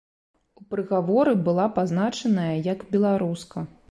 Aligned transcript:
У 0.59 0.63
прыгаворы 0.73 1.33
была 1.49 1.67
пазначаная 1.77 2.49
як 2.73 2.79
беларуска. 2.95 3.67